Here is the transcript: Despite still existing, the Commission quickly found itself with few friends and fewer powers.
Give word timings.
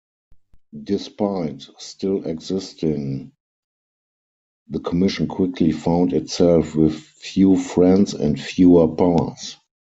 Despite 0.83 1.61
still 1.77 2.25
existing, 2.25 3.33
the 4.67 4.79
Commission 4.79 5.27
quickly 5.27 5.71
found 5.71 6.13
itself 6.13 6.73
with 6.73 6.95
few 6.95 7.55
friends 7.55 8.15
and 8.15 8.41
fewer 8.41 8.87
powers. 8.87 9.57